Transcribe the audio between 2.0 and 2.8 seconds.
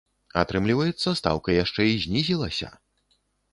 знізілася!